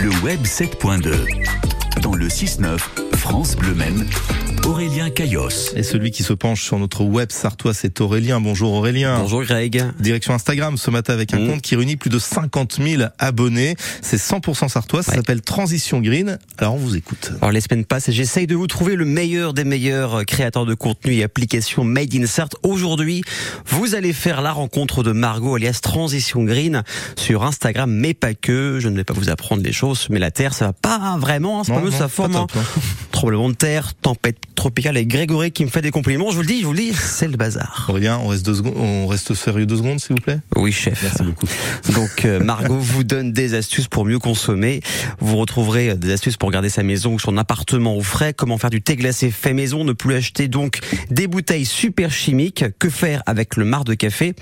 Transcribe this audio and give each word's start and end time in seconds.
Le 0.00 0.10
web 0.22 0.42
7.2. 0.42 2.00
Dans 2.02 2.14
le 2.14 2.28
6-9, 2.28 2.78
France 3.16 3.56
Bleu 3.56 3.74
Maine, 3.74 4.08
Aurélien 4.68 5.08
Caillos. 5.08 5.48
Et 5.76 5.82
celui 5.82 6.10
qui 6.10 6.22
se 6.22 6.34
penche 6.34 6.62
sur 6.62 6.78
notre 6.78 7.02
web 7.02 7.32
sartois, 7.32 7.72
c'est 7.72 8.02
Aurélien. 8.02 8.38
Bonjour 8.38 8.74
Aurélien. 8.74 9.18
Bonjour 9.20 9.42
Greg. 9.42 9.82
Direction 9.98 10.34
Instagram 10.34 10.76
ce 10.76 10.90
matin 10.90 11.14
avec 11.14 11.32
un 11.32 11.38
Mmh. 11.38 11.48
compte 11.48 11.62
qui 11.62 11.74
réunit 11.74 11.96
plus 11.96 12.10
de 12.10 12.18
50 12.18 12.78
000 12.86 13.04
abonnés. 13.18 13.76
C'est 14.02 14.18
100% 14.18 14.68
sartois, 14.68 15.02
ça 15.02 15.12
Ouais. 15.12 15.16
s'appelle 15.16 15.40
Transition 15.40 16.00
Green. 16.00 16.38
Alors 16.58 16.74
on 16.74 16.76
vous 16.76 16.96
écoute. 16.96 17.32
Alors 17.40 17.50
les 17.50 17.62
semaines 17.62 17.86
passent 17.86 18.10
et 18.10 18.12
j'essaye 18.12 18.46
de 18.46 18.54
vous 18.56 18.66
trouver 18.66 18.94
le 18.94 19.06
meilleur 19.06 19.54
des 19.54 19.64
meilleurs 19.64 20.26
créateurs 20.26 20.66
de 20.66 20.74
contenu 20.74 21.14
et 21.14 21.22
applications 21.24 21.82
Made 21.82 22.14
in 22.14 22.26
Sart. 22.26 22.50
Aujourd'hui, 22.62 23.22
vous 23.68 23.94
allez 23.94 24.12
faire 24.12 24.42
la 24.42 24.52
rencontre 24.52 25.02
de 25.02 25.12
Margot 25.12 25.54
alias 25.54 25.78
Transition 25.82 26.44
Green 26.44 26.82
sur 27.16 27.42
Instagram, 27.42 27.90
mais 27.90 28.12
pas 28.12 28.34
que. 28.34 28.80
Je 28.80 28.90
ne 28.90 28.96
vais 28.96 29.04
pas 29.04 29.14
vous 29.14 29.30
apprendre 29.30 29.62
les 29.62 29.72
choses, 29.72 30.08
mais 30.10 30.18
la 30.18 30.30
Terre, 30.30 30.52
ça 30.52 30.66
va 30.66 30.72
pas 30.74 31.16
vraiment. 31.18 31.60
hein, 31.60 31.62
C'est 31.64 31.72
pas 31.72 31.80
mieux, 31.80 31.90
non, 31.90 31.98
pas 31.98 32.08
forme. 32.08 32.32
top, 32.34 32.50
hein. 32.54 32.60
hein. 32.76 32.80
Tremblement 33.12 33.48
de 33.48 33.54
terre, 33.54 33.94
tempête 34.00 34.36
tropicale 34.58 34.96
et 34.96 35.06
Grégory 35.06 35.52
qui 35.52 35.64
me 35.64 35.70
fait 35.70 35.82
des 35.82 35.92
compliments. 35.92 36.30
Je 36.30 36.36
vous 36.36 36.42
le 36.42 36.48
dis, 36.48 36.60
je 36.60 36.66
vous 36.66 36.72
le 36.72 36.78
dis, 36.78 36.92
c'est 36.92 37.28
le 37.28 37.36
bazar. 37.36 37.86
Aurélien, 37.88 38.18
on 38.22 38.26
reste, 38.26 38.44
deux 38.44 38.56
secondes, 38.56 38.74
on 38.76 39.06
reste 39.06 39.32
sérieux 39.34 39.66
deux 39.66 39.76
secondes 39.76 40.00
s'il 40.00 40.16
vous 40.16 40.20
plaît? 40.20 40.40
Oui, 40.56 40.72
chef. 40.72 41.00
Merci 41.02 41.22
beaucoup. 41.22 41.46
Donc 41.94 42.24
euh, 42.24 42.40
Margot 42.40 42.76
vous 42.76 43.04
donne 43.04 43.32
des 43.32 43.54
astuces 43.54 43.86
pour 43.86 44.04
mieux 44.04 44.18
consommer. 44.18 44.80
Vous 45.20 45.36
retrouverez 45.36 45.90
euh, 45.90 45.94
des 45.94 46.12
astuces 46.12 46.36
pour 46.36 46.50
garder 46.50 46.68
sa 46.70 46.82
maison 46.82 47.14
ou 47.14 47.18
son 47.20 47.36
appartement 47.36 47.96
au 47.96 48.02
frais. 48.02 48.34
Comment 48.34 48.58
faire 48.58 48.70
du 48.70 48.82
thé 48.82 48.96
glacé 48.96 49.30
fait 49.30 49.54
maison. 49.54 49.84
Ne 49.84 49.92
plus 49.92 50.14
acheter 50.16 50.48
donc 50.48 50.80
des 51.10 51.28
bouteilles 51.28 51.64
super 51.64 52.10
chimiques. 52.10 52.64
Que 52.80 52.90
faire 52.90 53.22
avec 53.26 53.56
le 53.56 53.64
marc 53.64 53.84
de 53.84 53.94
café? 53.94 54.34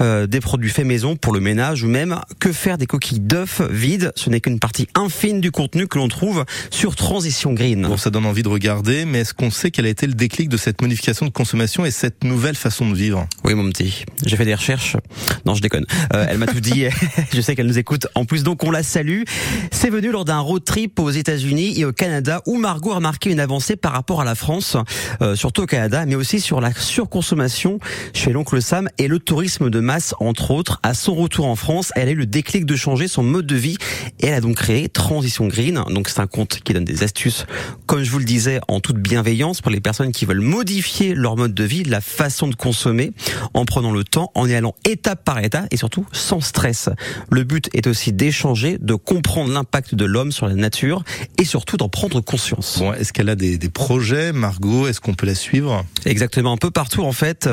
Euh, 0.00 0.28
des 0.28 0.40
produits 0.40 0.70
faits 0.70 0.86
maison 0.86 1.16
pour 1.16 1.32
le 1.32 1.40
ménage 1.40 1.82
ou 1.82 1.88
même 1.88 2.20
que 2.38 2.52
faire 2.52 2.78
des 2.78 2.86
coquilles 2.86 3.20
d'œufs 3.20 3.60
vides. 3.70 4.12
Ce 4.14 4.30
n'est 4.30 4.40
qu'une 4.40 4.60
partie 4.60 4.86
infime 4.94 5.40
du 5.40 5.50
contenu 5.50 5.88
que 5.88 5.98
l'on 5.98 6.08
trouve 6.08 6.44
sur 6.70 6.94
Transition 6.94 7.52
Green. 7.52 7.82
Bon, 7.82 7.96
ça 7.96 8.10
donne 8.10 8.26
envie 8.26 8.44
de 8.44 8.48
regarder, 8.48 9.04
mais 9.04 9.20
est-ce 9.20 9.34
qu'on 9.34 9.50
sait 9.50 9.63
quel 9.70 9.86
a 9.86 9.88
été 9.88 10.06
le 10.06 10.14
déclic 10.14 10.48
de 10.48 10.56
cette 10.56 10.80
modification 10.80 11.26
de 11.26 11.30
consommation 11.30 11.84
et 11.84 11.90
cette 11.90 12.24
nouvelle 12.24 12.56
façon 12.56 12.90
de 12.90 12.94
vivre? 12.94 13.26
Oui, 13.44 13.52
mon 13.54 13.68
petit. 13.68 14.06
J'ai 14.24 14.36
fait 14.36 14.46
des 14.46 14.54
recherches. 14.54 14.96
Non, 15.44 15.54
je 15.54 15.60
déconne. 15.60 15.84
Euh, 16.14 16.24
elle 16.26 16.38
m'a 16.38 16.46
tout 16.46 16.60
dit. 16.60 16.86
je 17.34 17.40
sais 17.42 17.54
qu'elle 17.54 17.66
nous 17.66 17.78
écoute. 17.78 18.06
En 18.14 18.24
plus, 18.24 18.42
donc, 18.42 18.64
on 18.64 18.70
la 18.70 18.82
salue. 18.82 19.24
C'est 19.70 19.90
venu 19.90 20.10
lors 20.10 20.24
d'un 20.24 20.38
road 20.38 20.64
trip 20.64 20.98
aux 20.98 21.10
États-Unis 21.10 21.78
et 21.78 21.84
au 21.84 21.92
Canada 21.92 22.40
où 22.46 22.56
Margot 22.56 22.92
a 22.92 23.00
marqué 23.00 23.30
une 23.30 23.40
avancée 23.40 23.76
par 23.76 23.92
rapport 23.92 24.22
à 24.22 24.24
la 24.24 24.34
France, 24.34 24.78
euh, 25.20 25.36
surtout 25.36 25.62
au 25.62 25.66
Canada, 25.66 26.06
mais 26.06 26.14
aussi 26.14 26.40
sur 26.40 26.62
la 26.62 26.72
surconsommation 26.72 27.80
chez 28.14 28.32
l'oncle 28.32 28.62
Sam 28.62 28.88
et 28.96 29.08
le 29.08 29.18
tourisme 29.18 29.68
de 29.68 29.80
masse, 29.80 30.14
entre 30.20 30.50
autres. 30.50 30.80
À 30.82 30.94
son 30.94 31.14
retour 31.14 31.44
en 31.44 31.56
France, 31.56 31.92
elle 31.96 32.08
a 32.08 32.12
eu 32.12 32.16
le 32.16 32.26
déclic 32.26 32.64
de 32.64 32.76
changer 32.76 33.08
son 33.08 33.22
mode 33.22 33.46
de 33.46 33.56
vie 33.56 33.76
et 34.20 34.28
elle 34.28 34.34
a 34.34 34.40
donc 34.40 34.56
créé 34.56 34.88
Transition 34.88 35.48
Green. 35.48 35.82
Donc, 35.90 36.08
c'est 36.08 36.20
un 36.20 36.26
compte 36.26 36.60
qui 36.64 36.72
donne 36.72 36.86
des 36.86 37.02
astuces, 37.02 37.44
comme 37.84 38.04
je 38.04 38.10
vous 38.10 38.20
le 38.20 38.24
disais, 38.24 38.60
en 38.68 38.80
toute 38.80 38.96
bienveillance 38.96 39.60
pour 39.60 39.70
les 39.70 39.80
personnes 39.80 40.12
qui 40.12 40.24
veulent 40.24 40.40
modifier 40.40 41.14
leur 41.14 41.36
mode 41.36 41.52
de 41.52 41.64
vie, 41.64 41.84
la 41.84 42.00
façon 42.00 42.48
de 42.48 42.54
consommer, 42.54 43.12
en 43.54 43.64
prenant 43.64 43.92
le 43.92 44.04
temps, 44.04 44.30
en 44.34 44.46
y 44.46 44.54
allant 44.54 44.74
étape 44.84 45.24
par 45.24 45.38
étape 45.38 45.66
et 45.70 45.76
surtout 45.76 46.06
sans 46.12 46.40
stress. 46.40 46.88
Le 47.30 47.44
but 47.44 47.68
est 47.74 47.86
aussi 47.86 48.12
d'échanger, 48.12 48.78
de 48.80 48.94
comprendre 48.94 49.52
l'impact 49.52 49.94
de 49.94 50.04
l'homme 50.04 50.32
sur 50.32 50.46
la 50.46 50.54
nature 50.54 51.02
et 51.38 51.44
surtout 51.44 51.76
d'en 51.76 51.88
prendre 51.88 52.20
conscience. 52.20 52.78
Bon, 52.78 52.92
est-ce 52.92 53.12
qu'elle 53.12 53.28
a 53.28 53.36
des, 53.36 53.58
des 53.58 53.68
projets, 53.68 54.32
Margot? 54.32 54.86
Est-ce 54.86 55.00
qu'on 55.00 55.14
peut 55.14 55.26
la 55.26 55.34
suivre? 55.34 55.84
Exactement, 56.04 56.52
un 56.52 56.56
peu 56.56 56.70
partout 56.70 57.02
en 57.02 57.12
fait. 57.12 57.48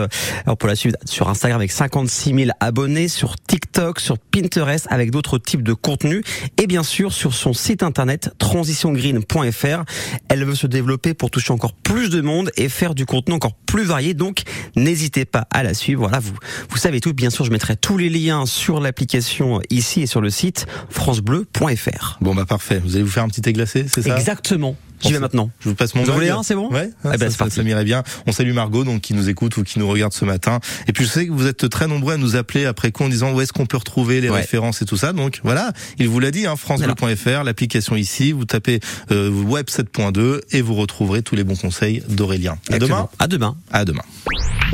Alors 0.45 0.57
pour 0.57 0.67
la 0.67 0.75
suivre 0.75 0.97
sur 1.05 1.29
Instagram 1.29 1.59
avec 1.59 1.71
56 1.71 2.33
000 2.33 2.51
abonnés, 2.59 3.07
sur 3.07 3.35
TikTok, 3.35 3.99
sur 3.99 4.17
Pinterest 4.17 4.87
avec 4.89 5.11
d'autres 5.11 5.37
types 5.37 5.63
de 5.63 5.73
contenus 5.73 6.23
et 6.57 6.67
bien 6.67 6.83
sûr 6.83 7.13
sur 7.13 7.33
son 7.33 7.53
site 7.53 7.83
internet 7.83 8.31
transitiongreen.fr. 8.37 9.83
Elle 10.29 10.45
veut 10.45 10.55
se 10.55 10.67
développer 10.67 11.13
pour 11.13 11.31
toucher 11.31 11.53
encore 11.53 11.73
plus 11.73 12.09
de 12.09 12.21
monde 12.21 12.51
et 12.57 12.69
faire 12.69 12.95
du 12.95 13.05
contenu 13.05 13.33
encore 13.33 13.53
plus 13.53 13.83
varié. 13.83 14.13
Donc 14.13 14.43
n'hésitez 14.75 15.25
pas 15.25 15.47
à 15.51 15.63
la 15.63 15.70
suivre. 15.73 16.01
Voilà, 16.01 16.19
vous 16.19 16.33
vous 16.69 16.77
savez 16.77 16.99
tout. 17.01 17.13
Bien 17.13 17.29
sûr, 17.29 17.45
je 17.45 17.51
mettrai 17.51 17.75
tous 17.75 17.97
les 17.97 18.09
liens 18.09 18.45
sur 18.45 18.79
l'application 18.79 19.61
ici 19.69 20.01
et 20.01 20.07
sur 20.07 20.21
le 20.21 20.29
site 20.29 20.65
francebleu.fr. 20.89 22.17
Bon, 22.21 22.35
bah 22.35 22.45
parfait. 22.45 22.81
Vous 22.83 22.95
allez 22.95 23.03
vous 23.03 23.09
faire 23.11 23.23
un 23.23 23.27
petit 23.29 23.41
thé 23.41 23.53
glacé, 23.53 23.85
c'est 23.87 24.01
ça? 24.01 24.15
Exactement. 24.17 24.75
J'y 25.03 25.13
vais 25.13 25.19
maintenant. 25.19 25.49
Je 25.61 25.69
vous 25.69 25.73
passe 25.73 25.95
mon 25.95 26.03
Vous 26.03 26.13
voulez 26.13 26.29
un, 26.29 26.43
c'est 26.43 26.53
bon? 26.53 26.69
Ouais. 26.71 26.91
Eh 27.11 27.17
ben, 27.17 27.31
ça, 27.31 27.47
m'irait 27.63 27.83
bien. 27.83 28.03
On 28.27 28.31
salue 28.31 28.53
Margot, 28.53 28.83
donc 28.83 29.01
qui 29.01 29.15
nous 29.15 29.29
écoute 29.29 29.57
ou 29.57 29.63
qui 29.63 29.79
nous 29.79 29.87
regarde 29.87 30.13
ce 30.13 30.25
matin. 30.25 30.59
Et 30.87 30.93
puis 30.93 31.05
je 31.05 31.09
sais 31.09 31.25
que 31.25 31.31
vous 31.31 31.47
êtes 31.47 31.67
très 31.69 31.87
nombreux 31.87 32.13
à 32.13 32.17
nous 32.17 32.35
appeler 32.35 32.65
après 32.65 32.91
coup 32.91 33.03
en 33.05 33.09
disant 33.09 33.33
où 33.33 33.41
est-ce 33.41 33.51
qu'on 33.51 33.65
peut 33.65 33.77
retrouver 33.77 34.21
les 34.21 34.29
Ouais. 34.29 34.41
références 34.41 34.83
et 34.83 34.85
tout 34.85 34.97
ça. 34.97 35.11
Donc 35.11 35.39
voilà, 35.43 35.71
il 35.97 36.07
vous 36.07 36.19
l'a 36.19 36.29
dit, 36.29 36.45
hein, 36.45 36.55
francebleu.fr, 36.55 37.43
l'application 37.43 37.95
ici. 37.95 38.31
Vous 38.31 38.45
tapez 38.45 38.79
euh, 39.09 39.31
web 39.31 39.65
7.2 39.69 40.41
et 40.51 40.61
vous 40.61 40.75
retrouverez 40.75 41.23
tous 41.23 41.35
les 41.35 41.43
bons 41.43 41.55
conseils 41.55 42.03
d'Aurélien. 42.07 42.57
À 42.71 42.77
demain. 42.77 43.09
À 43.17 43.27
demain. 43.27 43.55
À 43.71 43.85
demain. 43.85 44.03